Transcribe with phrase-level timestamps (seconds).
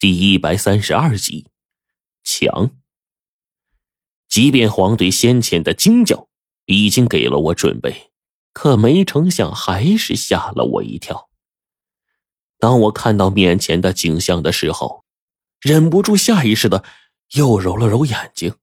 [0.00, 1.48] 第一百三十二集，
[2.22, 2.70] 强。
[4.28, 6.28] 即便黄队先前的惊叫
[6.66, 8.12] 已经给了我准备，
[8.52, 11.28] 可没成想还是吓了我一跳。
[12.60, 15.04] 当我看到面前的景象的时候，
[15.60, 16.84] 忍不住下意识的
[17.32, 18.54] 又揉了揉眼睛。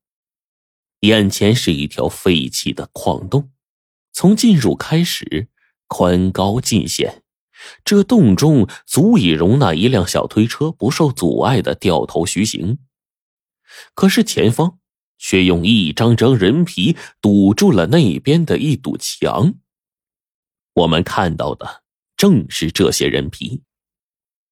[1.02, 3.52] 眼前是一条废弃的矿洞，
[4.14, 5.50] 从进入开始，
[5.88, 7.25] 宽高尽显。
[7.84, 12.80] 这洞中足以容纳一辆小推车不受阻碍的掉头徐行，
[13.94, 14.80] 可是前方
[15.18, 19.56] 却用一张张人皮堵住了那边的一堵墙。
[20.74, 21.84] 我们看到的
[22.18, 23.64] 正是这些人皮，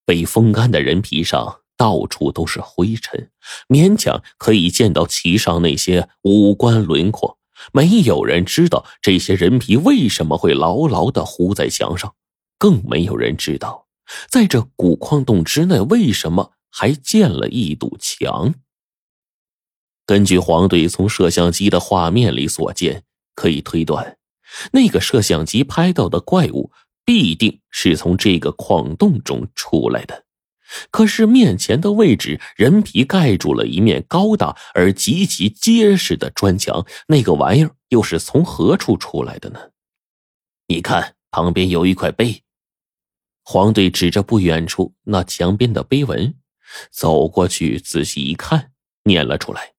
[0.05, 3.29] 被风干的人皮上到处都是灰尘，
[3.67, 7.37] 勉强可以见到其上那些五官轮廓。
[7.71, 12.15] 没有人知道这些人皮为什么会牢牢的糊在墙上。
[12.63, 13.87] 更没有人知道，
[14.29, 18.53] 在这古矿洞之内，为什么还建了一堵墙？
[20.05, 23.03] 根据黄队从摄像机的画面里所见，
[23.35, 24.17] 可以推断，
[24.71, 26.71] 那个摄像机拍到的怪物
[27.03, 30.23] 必定是从这个矿洞中出来的。
[30.89, 39.59] 可是面前的位置，人皮盖住了一面高大而极其结实的砖墙，那个玩意儿又是从何处出来的呢？
[40.67, 42.42] 你看，旁边有一块碑。
[43.43, 46.33] 黄队指着不远处那墙边的碑文，
[46.89, 48.71] 走过去仔细一看，
[49.03, 49.73] 念了出来：“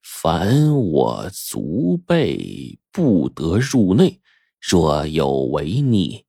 [0.00, 4.20] 凡我族辈不得入内，
[4.60, 6.24] 若有违逆，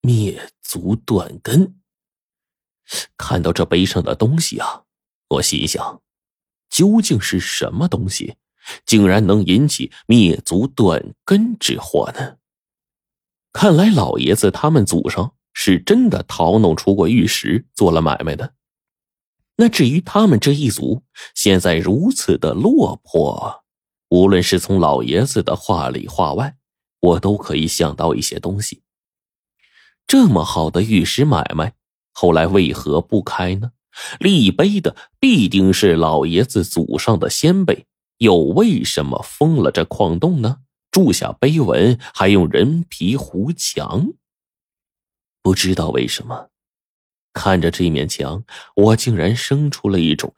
[0.00, 1.76] 灭族断根。”
[3.16, 4.82] 看到这碑上的东西啊，
[5.28, 6.02] 我心想：
[6.68, 8.36] 究竟是什么东西，
[8.84, 12.38] 竟然能引起灭族断根之祸呢？
[13.52, 15.35] 看来老爷子他们祖上……
[15.58, 18.52] 是真的淘弄出过玉石做了买卖的。
[19.56, 21.02] 那至于他们这一族
[21.34, 23.64] 现在如此的落魄，
[24.10, 26.56] 无论是从老爷子的话里话外，
[27.00, 28.82] 我都可以想到一些东西。
[30.06, 31.72] 这么好的玉石买卖，
[32.12, 33.72] 后来为何不开呢？
[34.20, 37.86] 立碑的必定是老爷子祖上的先辈，
[38.18, 40.58] 又为什么封了这矿洞呢？
[40.90, 44.12] 铸下碑文，还用人皮糊墙。
[45.46, 46.50] 不知道为什么，
[47.32, 48.42] 看着这面墙，
[48.74, 50.34] 我竟然生出了一种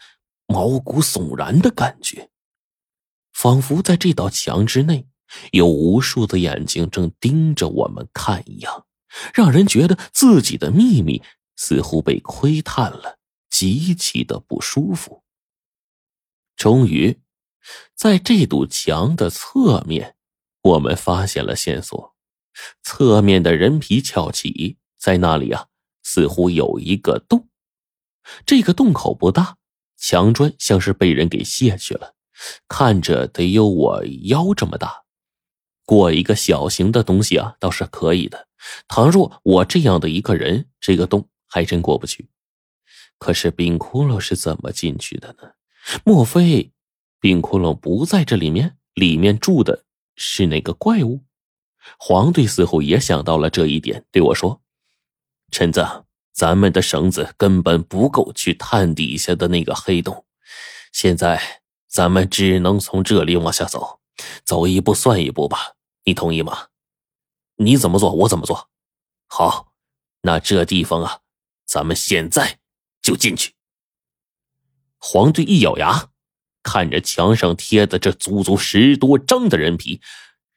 [0.46, 2.28] 毛骨悚然的感觉，
[3.32, 5.08] 仿佛在这道墙之内
[5.52, 8.84] 有无数的眼睛正盯着我们看一样，
[9.32, 11.22] 让人觉得自己的秘密
[11.56, 13.18] 似乎被窥探了，
[13.48, 15.24] 极其的不舒服。
[16.54, 17.18] 终于，
[17.94, 20.16] 在这堵墙的侧面，
[20.60, 22.14] 我们发现了线索，
[22.82, 24.76] 侧面的人皮翘起。
[24.98, 25.66] 在那里啊，
[26.02, 27.48] 似乎有一个洞，
[28.44, 29.56] 这个洞口不大，
[29.96, 32.14] 墙砖像是被人给卸去了，
[32.66, 35.04] 看着得有我腰这么大。
[35.84, 38.48] 过一个小型的东西啊，倒是可以的。
[38.88, 42.28] 倘若我这样的一个人，这个洞还真过不去。
[43.18, 45.52] 可是冰窟窿是怎么进去的呢？
[46.04, 46.72] 莫非
[47.20, 48.76] 冰窟窿不在这里面？
[48.94, 49.84] 里面住的
[50.16, 51.24] 是哪个怪物？
[51.98, 54.60] 黄队似乎也想到了这一点，对我说。
[55.50, 60.24] 陈子，咱们的绳子根本不够去探底下的那个黑洞，
[60.92, 64.00] 现在咱们只能从这里往下走，
[64.44, 65.74] 走一步算一步吧。
[66.04, 66.68] 你同意吗？
[67.56, 68.68] 你怎么做，我怎么做。
[69.26, 69.72] 好，
[70.22, 71.20] 那这地方啊，
[71.66, 72.58] 咱们现在
[73.02, 73.54] 就进去。
[74.98, 76.10] 黄队一咬牙，
[76.62, 80.00] 看着墙上贴的这足足十多张的人皮，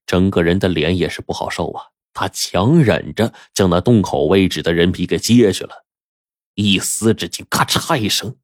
[0.06, 1.91] 整个人的脸也是不好受啊。
[2.14, 5.86] 他强忍着将那洞口位置的人皮给揭去了，
[6.56, 8.36] 一撕之际咔嚓一声，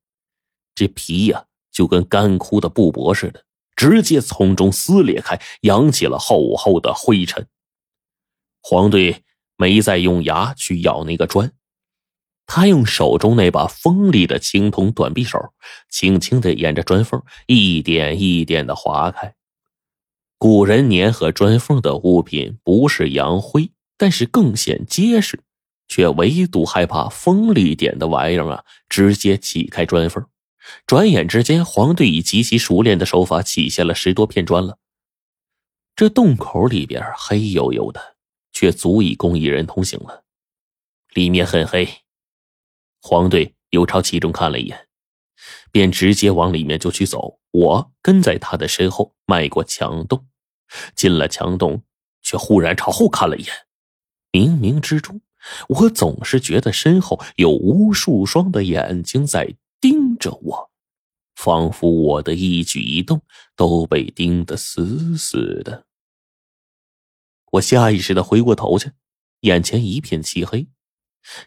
[0.73, 3.43] 这皮呀就跟干枯的布帛似的，
[3.75, 7.47] 直接从中撕裂开，扬起了厚厚的灰尘。
[8.61, 9.23] 黄队
[9.55, 11.51] 没再用牙去咬那个砖，
[12.45, 15.39] 他用手中那把锋利的青铜短匕首，
[15.89, 19.33] 轻轻的沿着砖缝一点一点的划开。
[20.37, 25.41] 古人粘合砖缝的物品不是洋灰，但是更显结实，
[25.87, 28.63] 却唯独害怕锋利点的玩意儿啊！
[28.87, 30.23] 直接起开砖缝。
[30.85, 34.77] 转眼之间，黄队以极其熟练的手法起下了十多片砖了。
[35.95, 38.17] 这洞口里边黑黝黝的，
[38.51, 40.23] 却足以供一人通行了。
[41.13, 41.87] 里面很黑，
[43.01, 44.86] 黄队又朝其中看了一眼。
[45.71, 50.27] 便直接往里面就去走，我跟在他的身后，迈过墙洞，
[50.95, 51.83] 进了墙洞，
[52.21, 53.53] 却忽然朝后看了一眼。
[54.31, 55.21] 冥冥之中，
[55.69, 60.71] 我总是觉得身后有无数双的眼睛在盯着我，
[61.35, 63.21] 仿佛我的一举一动
[63.55, 65.85] 都被盯得死死的。
[67.51, 68.91] 我下意识的回过头去，
[69.41, 70.67] 眼前一片漆黑，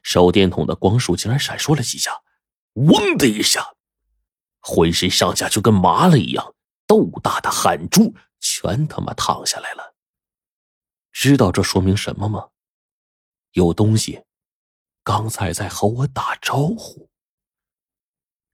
[0.02, 2.22] 手电筒的光束竟然闪烁了几下，
[2.74, 3.74] 嗡的一下，
[4.60, 6.54] 浑身上下就跟麻了一样，
[6.86, 9.94] 豆大的汗珠全他妈淌下来了。
[11.12, 12.50] 知道这说明什么吗？
[13.52, 14.24] 有东西
[15.02, 17.10] 刚才在和我打招呼。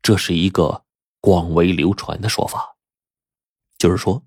[0.00, 0.85] 这是一个
[1.20, 2.76] 广为流传的说法，
[3.76, 4.25] 就是说，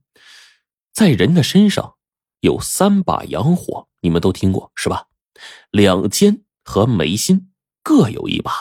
[0.94, 1.96] 在人的身上。
[2.42, 5.10] 有三把阳火，你们都听过是吧？
[5.72, 7.52] 两肩和眉心
[7.84, 8.54] 各有一把。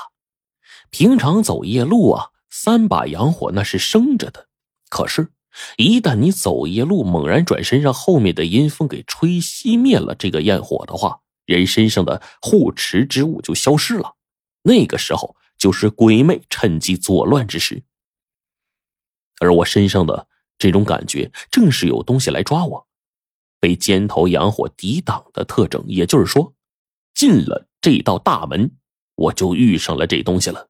[0.91, 4.48] 平常走夜路啊，三把阳火那是生着的。
[4.88, 5.30] 可是，
[5.76, 14.14] 一旦你走夜路，猛然转身，让后面的阴风给吹熄灭了这个焰火的话，人身上的护持之物就消失了。
[14.62, 17.82] 那个时候就是鬼魅趁机作乱之时。
[19.40, 20.26] 而我身上的
[20.58, 22.86] 这种感觉，正是有东西来抓我。
[23.60, 26.54] 被尖头阳火抵挡的特征，也就是说，
[27.14, 28.70] 进了这道大门，
[29.16, 30.68] 我就遇上了这东西了。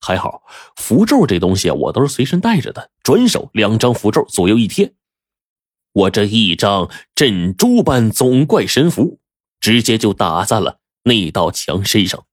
[0.00, 0.42] 还好
[0.76, 4.94] 符咒这东西啊，我都是随身带着的，转手两张符咒左右一贴，
[5.92, 9.20] 我这一张镇珠般总怪神符，
[9.60, 12.24] 直接就打在了那道墙身上。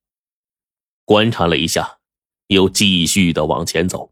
[1.05, 1.99] 观察了一下，
[2.47, 4.11] 又继续的往前走，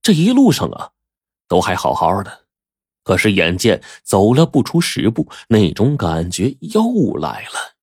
[0.00, 0.90] 这一路上啊，
[1.48, 2.42] 都还好好的。
[3.04, 7.74] 可是，眼见走了不出十步，那种感觉又来了，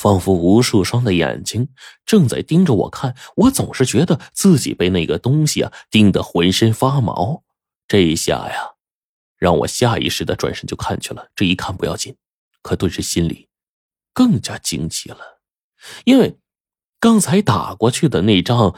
[0.00, 1.68] 仿佛无数双的眼睛
[2.06, 3.14] 正在盯着我看。
[3.36, 7.42] 我总是觉得自己被那个东西啊盯得浑身发毛。
[7.86, 8.76] 这一下呀，
[9.36, 11.28] 让我下意识的转身就看去了。
[11.36, 12.16] 这一看不要紧，
[12.62, 13.48] 可顿时心里
[14.14, 15.40] 更加惊奇了，
[16.04, 16.38] 因为
[16.98, 18.74] 刚才打过去的那张。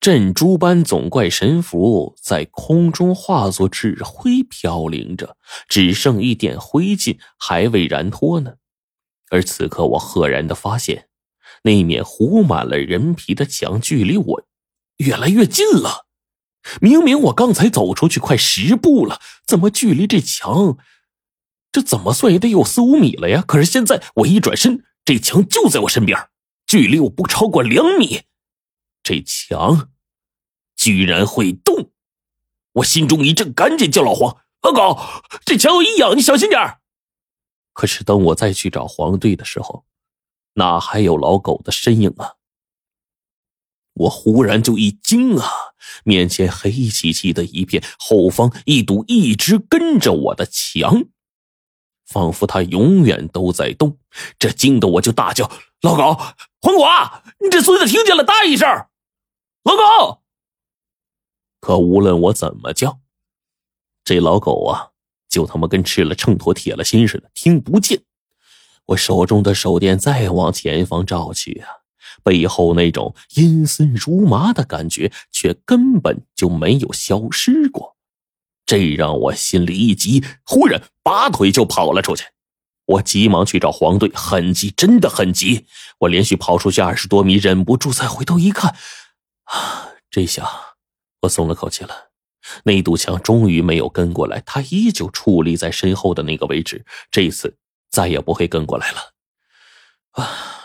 [0.00, 8.56] 镇珠般总怪神符在空中化作纸灰飘零着，只剩一点灰烬还未燃脱呢。
[9.34, 11.08] 而此刻，我赫然的发现，
[11.64, 14.42] 那面糊满了人皮的墙距离我
[14.98, 16.06] 越来越近了。
[16.80, 20.78] 明明我刚才走出去快十步了，怎么距离这墙，
[21.72, 23.42] 这怎么算也得有四五米了呀？
[23.44, 26.28] 可是现在我一转身，这墙就在我身边，
[26.64, 28.20] 距离我不超过两米。
[29.02, 29.90] 这墙。
[30.76, 31.90] 居然会动！
[32.74, 35.00] 我心中一震，赶紧叫老黄：“老狗，
[35.44, 36.60] 这墙有异样，你小心点
[37.74, 39.84] 可是等我再去找黄队的时候，
[40.54, 42.36] 哪还有老狗的身影啊？
[43.92, 45.48] 我忽然就一惊啊！
[46.02, 51.04] 面前黑漆漆的一片，后方一堵一直跟着我的墙，
[52.06, 53.98] 仿佛它永远都在动。
[54.38, 55.50] 这惊得我就大叫
[55.82, 56.14] ：“老狗，
[56.60, 56.88] 黄果，
[57.40, 58.68] 你这孙子听见了，大一声！
[59.64, 60.22] 老狗！”
[61.60, 63.00] 可无论我怎么叫，
[64.04, 64.90] 这老狗啊，
[65.34, 68.00] 就他妈跟吃了秤砣铁了心似的，听不见。
[68.86, 71.66] 我手中的手电再往前方照去啊，
[72.22, 77.96] 背后那种阴森如麻的感觉却根本就没有消失过。
[78.64, 82.24] 这让我心里一急，忽然拔腿就跑了出去。
[82.86, 85.66] 我急忙去找黄队，很急，真的很急。
[85.98, 88.76] 我连续跑出去二十多米，忍不住再回头一看，
[89.44, 90.48] 啊，这下。
[91.22, 92.10] 我松了口气了，
[92.64, 97.58] 那堵墙终于没有跟过来，他依旧矗立在身后的那个位置，这次
[97.90, 99.14] 再也不会跟过来了。
[100.12, 100.60] 啊！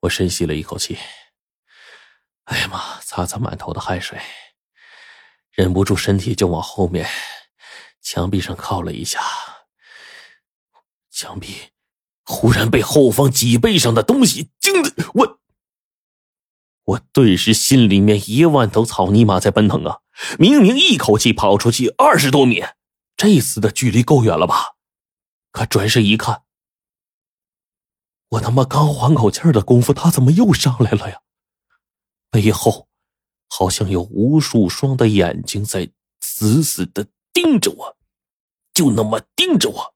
[0.00, 0.96] 我深吸了一口气，
[2.44, 3.00] 哎呀妈！
[3.00, 4.18] 擦擦满头的汗水，
[5.50, 7.08] 忍不住身体就往后面
[8.00, 9.20] 墙壁上靠了一下，
[11.10, 11.72] 墙壁
[12.24, 15.39] 忽然被后方脊背上的东西惊得我。
[16.84, 20.00] 我顿时心里面一万头草泥马在奔腾啊！
[20.38, 22.64] 明明一口气跑出去二十多米，
[23.16, 24.76] 这次的距离够远了吧？
[25.52, 26.42] 可转身一看，
[28.30, 31.20] 我他妈刚缓口气的功夫，他怎么又上来了呀？
[32.30, 32.88] 背后
[33.48, 37.96] 好像有无数双的眼睛在死死的盯着我，
[38.72, 39.94] 就那么盯着我。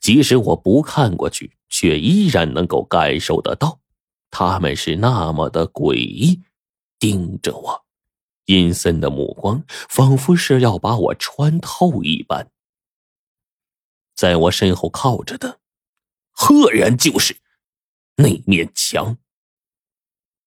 [0.00, 3.81] 即使我不看过去，却依然能够感受得到。
[4.32, 6.42] 他们是那么的诡异，
[6.98, 7.84] 盯着我，
[8.46, 12.50] 阴森的目光仿佛是要把我穿透一般。
[14.16, 15.60] 在我身后靠着的，
[16.30, 17.36] 赫然就是
[18.16, 19.18] 那面墙。